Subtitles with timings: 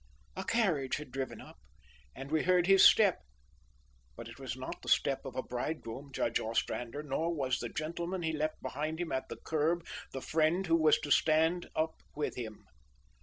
[0.35, 1.59] "A carriage had driven up;
[2.15, 3.21] and we heard his step;
[4.15, 8.23] but it was not the step of a bridegroom, Judge Ostrander, nor was the gentleman
[8.23, 12.35] he left behind him at the kerb, the friend who was to stand up with
[12.35, 12.65] him.